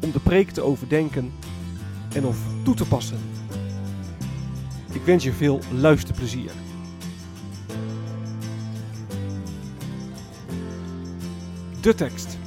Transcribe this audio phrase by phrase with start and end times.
[0.00, 1.32] om de preek te overdenken
[2.14, 3.18] en of toe te passen.
[4.92, 6.50] Ik wens je veel luisterplezier.
[11.80, 12.38] De tekst.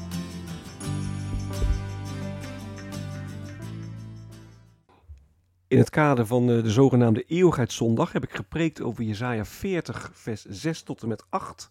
[5.68, 10.46] In het kader van de, de zogenaamde Eeuwigheidszondag heb ik gepreekt over Jesaja 40, vers
[10.46, 11.70] 6 tot en met 8.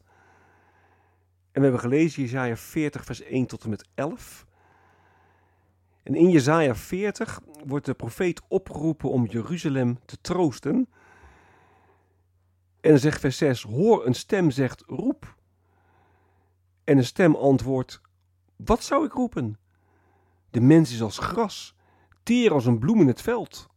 [1.52, 4.46] En we hebben gelezen Jesaja 40, vers 1 tot en met 11.
[6.10, 10.88] En in Jesaja 40 wordt de profeet opgeroepen om Jeruzalem te troosten.
[12.80, 15.36] En dan zegt vers 6, hoor een stem zegt roep.
[16.84, 18.00] En een stem antwoordt,
[18.56, 19.58] wat zou ik roepen?
[20.50, 21.76] De mens is als gras,
[22.22, 23.68] teer als een bloem in het veld.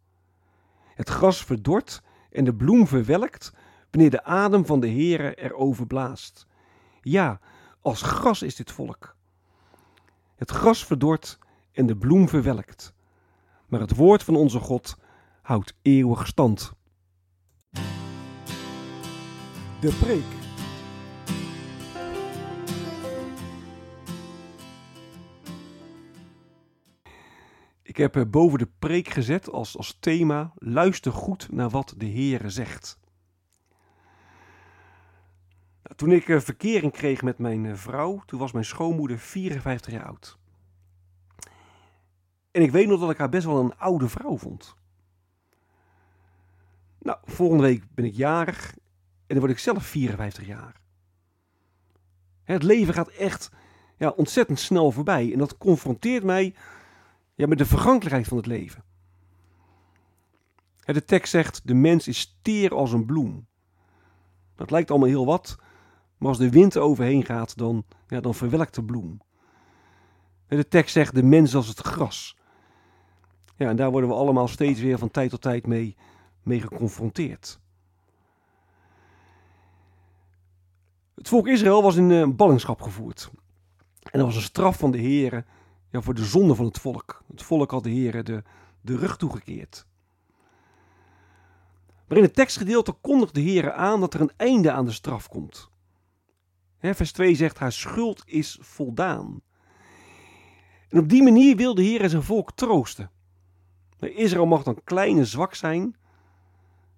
[0.95, 3.53] Het gras verdort en de bloem verwelkt,
[3.91, 6.47] wanneer de adem van de Heere erover blaast.
[7.01, 7.39] Ja,
[7.81, 9.15] als gras is dit volk.
[10.35, 11.41] Het gras verdort
[11.73, 12.93] en de bloem verwelkt.
[13.67, 14.97] Maar het woord van onze God
[15.41, 16.73] houdt eeuwig stand.
[19.79, 20.41] De preek.
[27.93, 32.05] Ik heb eh, boven de preek gezet als, als thema: luister goed naar wat de
[32.05, 32.99] Heere zegt.
[35.83, 39.93] Nou, toen ik eh, verkering kreeg met mijn eh, vrouw, toen was mijn schoonmoeder 54
[39.93, 40.37] jaar oud.
[42.53, 44.75] En ik weet nog dat ik haar best wel een oude vrouw vond.
[46.99, 50.81] Nou, volgende week ben ik jarig en dan word ik zelf 54 jaar.
[52.43, 53.51] Het leven gaat echt
[53.97, 56.55] ja, ontzettend snel voorbij en dat confronteert mij
[57.35, 58.83] ja, met de vergankelijkheid van het leven.
[60.79, 63.47] De tekst zegt: de mens is teer als een bloem.
[64.55, 65.57] Dat lijkt allemaal heel wat,
[66.17, 69.21] maar als de wind er overheen gaat, dan, ja, dan verwelkt de bloem.
[70.47, 72.37] De tekst zegt: de mens als het gras.
[73.63, 75.95] Ja, en daar worden we allemaal steeds weer van tijd tot tijd mee,
[76.43, 77.59] geconfronteerd.
[81.15, 83.31] Het volk Israël was in uh, ballingschap gevoerd.
[84.01, 85.45] En dat was een straf van de Heer
[85.91, 87.23] ja, voor de zonde van het volk.
[87.27, 88.43] Het volk had de Heer de,
[88.81, 89.85] de rug toegekeerd.
[92.07, 95.27] Maar in het tekstgedeelte kondigt de Heer aan dat er een einde aan de straf
[95.27, 95.69] komt.
[96.79, 99.41] vers 2 zegt: Haar schuld is voldaan.
[100.89, 103.11] En op die manier wil de Heer zijn volk troosten.
[104.11, 105.95] Israël mag dan klein en zwak zijn.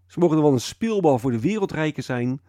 [0.06, 2.42] Ze mogen dan wel een speelbal voor de wereldrijken zijn.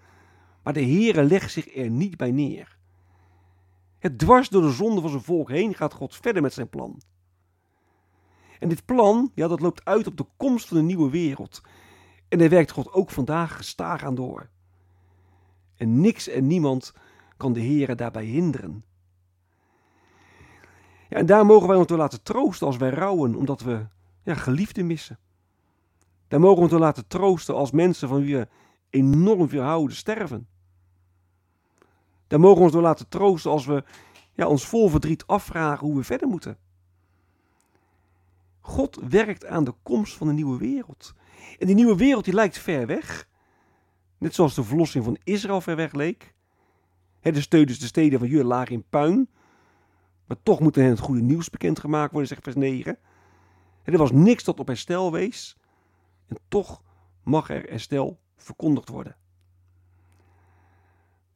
[0.62, 2.76] Maar de Heere legt zich er niet bij neer.
[3.98, 7.00] Het dwars door de zonde van zijn volk heen gaat God verder met zijn plan.
[8.58, 11.62] En dit plan, ja, dat loopt uit op de komst van een nieuwe wereld.
[12.28, 14.48] En daar werkt God ook vandaag gestaag aan door.
[15.76, 16.92] En niks en niemand
[17.36, 18.84] kan de Heere daarbij hinderen.
[21.08, 23.86] Ja, en daar mogen wij ons door laten troosten als wij rouwen, omdat we
[24.26, 25.18] ja, geliefden missen.
[26.28, 28.48] Daar mogen we ons laten troosten als mensen van wie we
[28.90, 30.48] enorm veel houden sterven.
[32.26, 33.84] Daar mogen we ons door laten troosten als we
[34.32, 36.58] ja, ons vol verdriet afvragen hoe we verder moeten.
[38.60, 41.14] God werkt aan de komst van een nieuwe wereld.
[41.58, 43.28] En die nieuwe wereld die lijkt ver weg.
[44.18, 46.34] Net zoals de verlossing van Israël ver weg leek.
[47.20, 49.28] de, steuders, de steden van Juda lagen in puin.
[50.26, 52.98] Maar toch moet hen het goede nieuws bekendgemaakt worden, zegt vers 9.
[53.92, 55.56] Er was niks dat op herstel wees.
[56.26, 56.82] En toch
[57.22, 59.16] mag er herstel verkondigd worden.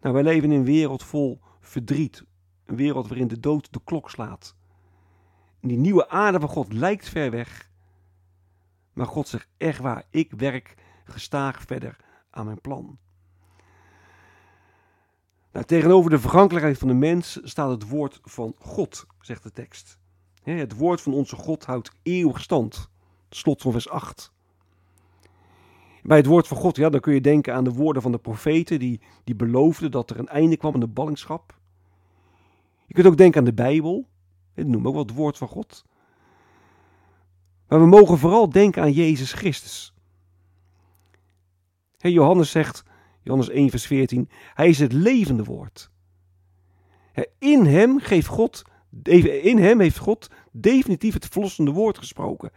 [0.00, 2.24] Nou, wij leven in een wereld vol verdriet.
[2.64, 4.56] Een wereld waarin de dood de klok slaat.
[5.60, 7.70] En die nieuwe aarde van God lijkt ver weg.
[8.92, 10.74] Maar God zegt echt waar, ik werk
[11.04, 11.96] gestaag verder
[12.30, 12.98] aan mijn plan.
[15.52, 19.99] Nou, tegenover de vergankelijkheid van de mens staat het woord van God, zegt de tekst.
[20.42, 22.90] Het woord van onze God houdt eeuwig stand.
[23.30, 24.32] Slot van vers 8.
[26.02, 28.18] Bij het woord van God, ja, dan kun je denken aan de woorden van de
[28.18, 31.58] profeten die, die beloofden dat er een einde kwam aan de ballingschap.
[32.86, 34.08] Je kunt ook denken aan de Bijbel.
[34.54, 35.84] Dat noem ook wel het woord van God.
[37.68, 39.94] Maar we mogen vooral denken aan Jezus Christus.
[41.96, 42.84] Johannes zegt,
[43.22, 45.90] Johannes 1 vers 14, hij is het levende woord.
[47.38, 48.62] In hem, geeft God,
[49.42, 52.52] in hem heeft God definitief het verlossende woord gesproken.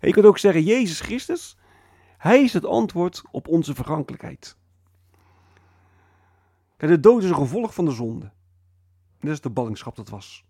[0.00, 1.56] je kunt ook zeggen, Jezus Christus,
[2.18, 4.56] hij is het antwoord op onze vergankelijkheid.
[6.76, 8.32] de dood is een gevolg van de zonde.
[9.20, 10.44] Dat is de ballingschap dat was.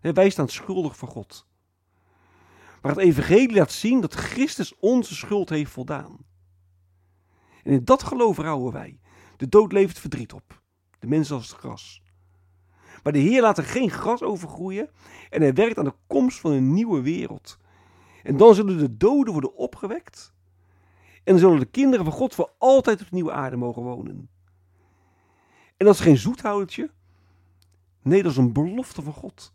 [0.00, 1.46] wij staan schuldig voor God.
[2.82, 6.18] Maar het evangelie laat zien dat Christus onze schuld heeft voldaan.
[7.62, 9.00] En in dat geloof rouwen wij.
[9.36, 10.62] De dood levert verdriet op.
[10.98, 12.02] De mens als het gras.
[13.02, 14.90] Maar de Heer laat er geen gras over groeien
[15.30, 17.58] en hij werkt aan de komst van een nieuwe wereld.
[18.22, 20.34] En dan zullen de doden worden opgewekt
[21.26, 24.28] en dan zullen de kinderen van God voor altijd op de nieuwe aarde mogen wonen.
[25.76, 26.90] En dat is geen zoethoudertje.
[28.02, 29.52] Nee, dat is een belofte van God.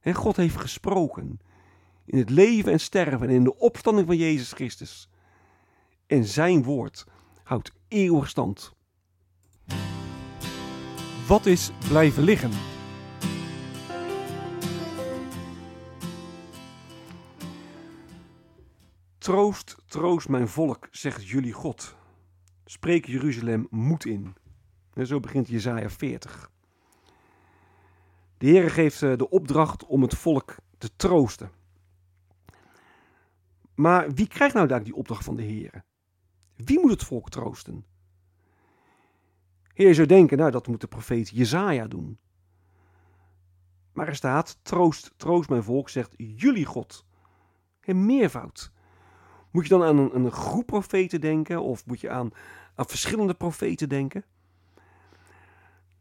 [0.00, 1.40] En God heeft gesproken
[2.04, 5.10] in het leven en sterven en in de opstanding van Jezus Christus.
[6.06, 7.06] En zijn woord
[7.42, 8.74] houdt eeuwig stand.
[11.30, 12.50] Wat is blijven liggen?
[19.18, 21.96] Troost, troost mijn volk, zegt jullie God.
[22.64, 24.34] Spreek Jeruzalem moed in.
[24.94, 26.50] En zo begint Jezaja 40.
[28.38, 31.50] De Heer geeft eh, de opdracht om het volk te troosten.
[33.74, 35.84] Maar wie krijgt nou daar die opdracht van de Heer?
[36.56, 37.84] Wie moet het volk troosten?
[39.74, 42.18] Heer zou denken, nou dat moet de profeet Jezaja doen.
[43.92, 47.04] Maar er staat, troost, troost mijn volk, zegt jullie God.
[47.82, 48.72] In meervoud.
[49.50, 52.30] Moet je dan aan een, een groep profeten denken of moet je aan,
[52.74, 54.24] aan verschillende profeten denken?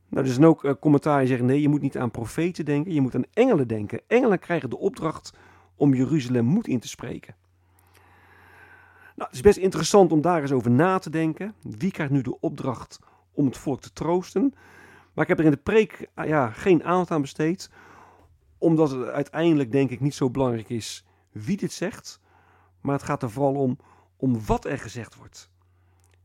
[0.07, 2.93] Nou, er zijn ook uh, commentaar die zeggen: nee, je moet niet aan profeten denken,
[2.93, 4.01] je moet aan engelen denken.
[4.07, 5.33] Engelen krijgen de opdracht
[5.75, 7.35] om Jeruzalem moed in te spreken.
[9.15, 11.53] Nou, het is best interessant om daar eens over na te denken.
[11.61, 12.99] Wie krijgt nu de opdracht
[13.31, 14.53] om het volk te troosten?
[15.13, 17.69] Maar ik heb er in de preek ah, ja, geen aandacht aan besteed,
[18.57, 22.19] omdat het uiteindelijk denk ik niet zo belangrijk is wie dit zegt,
[22.81, 23.77] maar het gaat er vooral om,
[24.17, 25.51] om wat er gezegd wordt.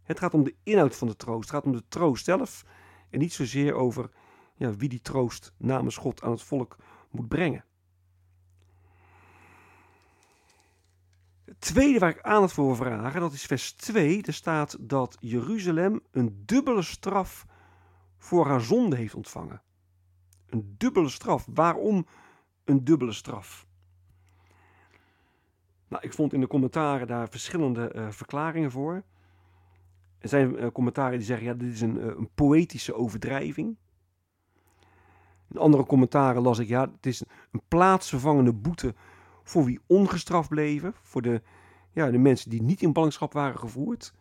[0.03, 1.41] Het gaat om de inhoud van de troost.
[1.41, 2.65] Het gaat om de troost zelf
[3.11, 4.11] en niet zozeer over
[4.57, 6.77] ja, wie die troost namens God aan het volk
[7.11, 7.65] moet brengen.
[11.45, 14.23] Het tweede waar ik aandacht voor wil vragen, dat is vers 2.
[14.23, 17.47] Er staat dat Jeruzalem een dubbele straf
[18.19, 19.63] voor haar zonde heeft ontvangen.
[20.47, 21.47] Een dubbele straf.
[21.55, 22.07] Waarom
[22.65, 23.67] een dubbele straf?
[25.89, 29.03] Nou, ik vond in de commentaren daar verschillende uh, verklaringen voor.
[30.19, 33.77] Er zijn uh, commentaren die zeggen, ja, dit is een, uh, een poëtische overdrijving.
[35.49, 38.95] In andere commentaren las ik, ja, het is een plaatsvervangende boete
[39.45, 40.95] voor wie ongestraft bleven.
[41.03, 41.43] Voor de,
[41.93, 44.15] ja, de mensen die niet in ballingschap waren gevoerd.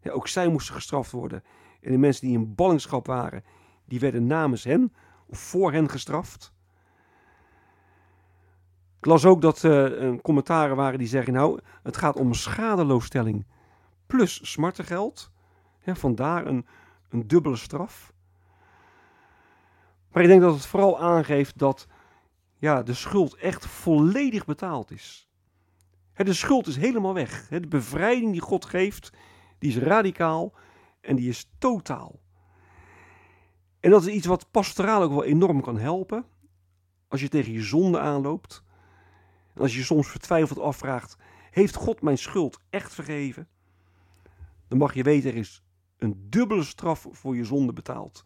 [0.00, 1.44] Ja, ook zij moesten gestraft worden.
[1.80, 3.44] En de mensen die in ballingschap waren,
[3.84, 4.92] die werden namens hen
[5.26, 6.54] of voor hen gestraft.
[8.98, 13.46] Ik las ook dat uh, commentaren waren die zeggen, nou, het gaat om schadeloosstelling
[14.06, 15.30] plus smartengeld.
[15.86, 16.66] Vandaar een,
[17.08, 18.12] een dubbele straf.
[20.12, 21.86] Maar ik denk dat het vooral aangeeft dat
[22.58, 25.28] ja, de schuld echt volledig betaald is.
[26.14, 27.48] de schuld is helemaal weg.
[27.48, 29.12] de bevrijding die God geeft,
[29.58, 30.52] die is radicaal
[31.00, 32.20] en die is totaal.
[33.80, 36.24] En dat is iets wat pastoraal ook wel enorm kan helpen.
[37.08, 38.62] Als je tegen je zonde aanloopt.
[39.54, 41.16] En als je soms vertwijfeld afvraagt:
[41.50, 43.48] Heeft God mijn schuld echt vergeven?
[44.68, 45.62] Dan mag je weten: er is
[45.98, 48.24] een dubbele straf voor je zonde betaald.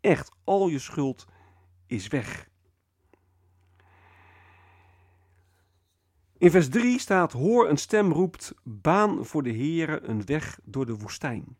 [0.00, 1.26] Echt, al je schuld
[1.86, 2.48] is weg.
[6.38, 10.86] In vers 3 staat: Hoor een stem roept: Baan voor de Heere een weg door
[10.86, 11.56] de woestijn.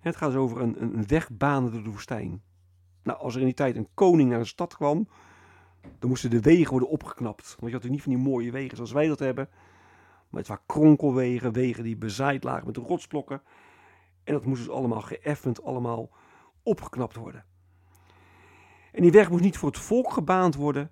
[0.00, 2.42] Het gaat dus over een, een weg banen door de woestijn.
[3.02, 5.08] Nou, als er in die tijd een koning naar een stad kwam,
[5.98, 7.56] dan moesten de wegen worden opgeknapt.
[7.58, 9.48] Want je had er niet van die mooie wegen zoals wij dat hebben.
[10.28, 13.42] Maar het waren kronkelwegen, wegen die bezaaid lagen met rotsblokken.
[14.24, 16.10] En dat moest dus allemaal geëffend, allemaal
[16.62, 17.44] opgeknapt worden.
[18.92, 20.90] En die weg moest niet voor het volk gebaand worden,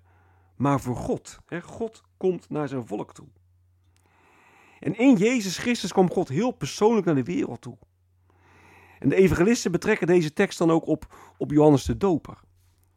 [0.59, 1.39] maar voor God.
[1.63, 3.27] God komt naar zijn volk toe.
[4.79, 7.77] En in Jezus Christus kwam God heel persoonlijk naar de wereld toe.
[8.99, 12.39] En de evangelisten betrekken deze tekst dan ook op, op Johannes de Doper.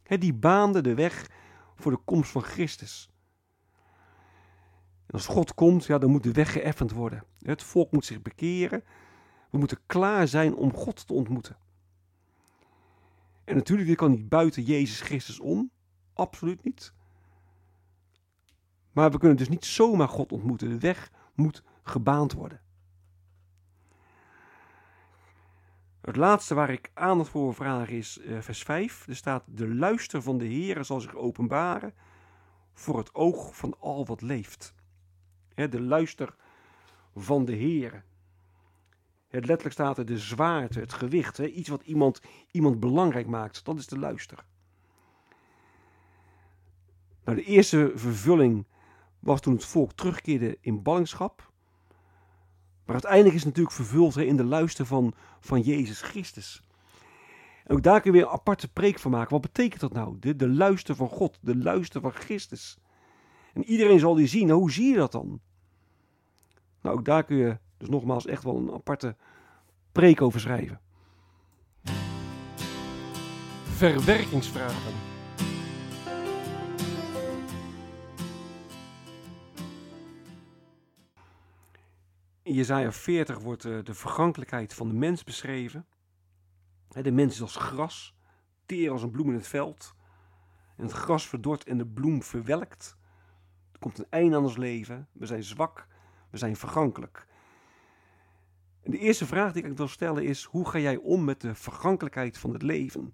[0.03, 1.29] Die baande de weg
[1.75, 3.09] voor de komst van Christus.
[5.05, 7.23] En als God komt, ja, dan moet de weg geëffend worden.
[7.39, 8.83] Het volk moet zich bekeren.
[9.49, 11.57] We moeten klaar zijn om God te ontmoeten.
[13.43, 15.71] En natuurlijk, dit kan niet buiten Jezus Christus om.
[16.13, 16.93] Absoluut niet.
[18.93, 20.69] Maar we kunnen dus niet zomaar God ontmoeten.
[20.69, 22.61] De weg moet gebaand worden.
[26.01, 29.07] Het laatste waar ik aandacht voor vraag is uh, vers 5.
[29.07, 31.93] Er staat: De luister van de Heer zal zich openbaren
[32.73, 34.73] voor het oog van al wat leeft.
[35.55, 36.35] de luister
[37.15, 38.03] van de Heer.
[39.27, 41.37] Het letterlijk staat er de zwaarte, het gewicht.
[41.37, 42.21] iets wat iemand,
[42.51, 43.65] iemand belangrijk maakt.
[43.65, 44.45] Dat is de luister.
[47.23, 48.65] Nou, de eerste vervulling
[49.23, 51.51] was toen het volk terugkeerde in ballingschap.
[52.85, 56.63] Maar uiteindelijk is het natuurlijk vervuld in de luister van, van Jezus Christus.
[57.63, 59.31] En ook daar kun je weer een aparte preek van maken.
[59.31, 60.19] Wat betekent dat nou?
[60.19, 62.77] De, de luister van God, de luister van Christus.
[63.53, 64.47] En iedereen zal die zien.
[64.47, 65.39] Nou, hoe zie je dat dan?
[66.81, 69.15] Nou, ook daar kun je dus nogmaals echt wel een aparte
[69.91, 70.79] preek over schrijven.
[73.63, 75.12] Verwerkingsvragen.
[82.53, 85.85] In Jezaja 40 wordt eh, de vergankelijkheid van de mens beschreven.
[86.87, 88.15] De mens is als gras,
[88.65, 89.95] teer als een bloem in het veld.
[90.77, 92.97] En het gras verdort en de bloem verwelkt.
[93.71, 95.07] Er komt een einde aan ons leven.
[95.11, 95.87] We zijn zwak,
[96.29, 97.27] we zijn vergankelijk.
[98.81, 101.55] En de eerste vraag die ik wil stellen is: hoe ga jij om met de
[101.55, 103.13] vergankelijkheid van het leven?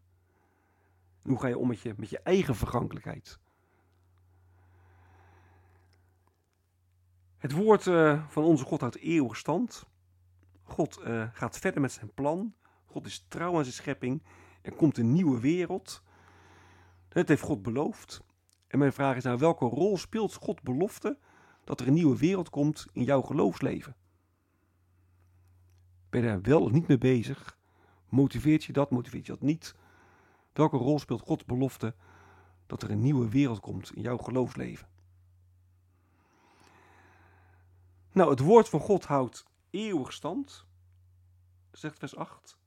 [1.21, 3.39] hoe ga je om met je, met je eigen vergankelijkheid?
[7.39, 9.85] Het woord uh, van onze God houdt eeuwig stand.
[10.63, 12.53] God uh, gaat verder met zijn plan.
[12.85, 14.23] God is trouw aan zijn schepping.
[14.61, 16.03] Er komt een nieuwe wereld.
[17.07, 18.21] Dat heeft God beloofd.
[18.67, 21.17] En mijn vraag is nou, welke rol speelt God belofte
[21.63, 23.95] dat er een nieuwe wereld komt in jouw geloofsleven?
[26.09, 27.57] Ben je daar wel of niet mee bezig?
[28.09, 29.75] Motiveert je dat, motiveert je dat niet?
[30.53, 31.95] Welke rol speelt Gods belofte
[32.67, 34.87] dat er een nieuwe wereld komt in jouw geloofsleven?
[38.11, 40.65] Nou, het woord van God houdt eeuwig stand,
[41.71, 42.57] zegt vers 8.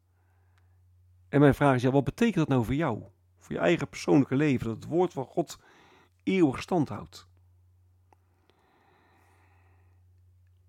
[1.29, 3.03] En mijn vraag is, ja, wat betekent dat nou voor jou?
[3.39, 5.59] Voor je eigen persoonlijke leven, dat het woord van God
[6.23, 7.29] eeuwig stand houdt.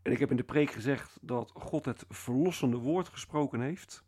[0.02, 4.04] En ik heb in de preek gezegd dat God het verlossende woord gesproken heeft.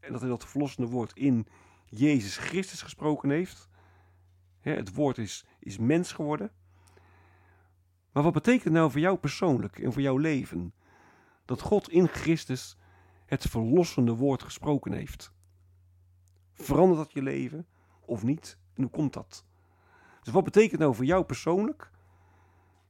[0.00, 1.46] En dat hij dat verlossende woord in
[1.86, 3.68] Jezus Christus gesproken heeft.
[4.60, 6.52] Het woord is, is mens geworden.
[8.12, 10.72] Maar wat betekent nou voor jou persoonlijk en voor jouw leven?
[11.44, 12.76] Dat God in Christus
[13.26, 15.32] het verlossende woord gesproken heeft.
[16.52, 17.66] Verandert dat je leven
[18.00, 18.58] of niet?
[18.74, 19.44] En hoe komt dat?
[20.22, 21.90] Dus wat betekent nou voor jou persoonlijk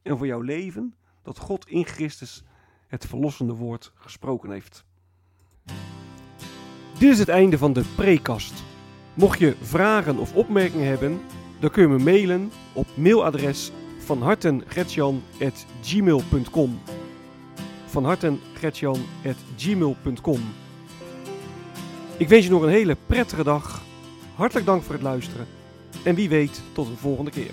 [0.03, 2.45] en voor jouw leven dat God in Christus
[2.87, 4.85] het verlossende woord gesproken heeft?
[6.99, 8.65] Dit is het einde van de prekast.
[9.15, 11.21] Mocht je vragen of opmerkingen hebben,
[11.61, 13.73] dan kun je me mailen op mailadres
[14.11, 16.81] van hartengretjan.gmail.com
[17.87, 20.41] van hartengretjan.gmail.com
[22.17, 23.83] Ik wens je nog een hele prettige dag.
[24.35, 25.47] Hartelijk dank voor het luisteren.
[26.05, 27.51] En wie weet tot een volgende keer.